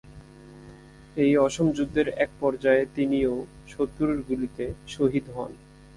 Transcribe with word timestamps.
এই 1.17 1.31
অসম 1.37 1.67
যুদ্ধের 1.71 2.07
একপর্যায়ে 2.17 2.83
তিনিও 2.95 3.33
শত্রুর 3.67 4.19
গুলিতে 4.29 4.65
শহীদ 4.87 5.25
হন। 5.29 5.51